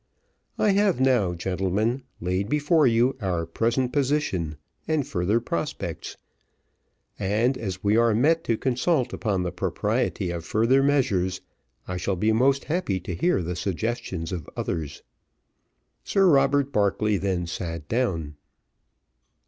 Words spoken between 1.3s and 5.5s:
gentlemen, laid before you our present position and future